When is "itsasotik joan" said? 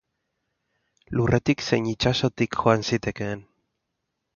1.95-2.91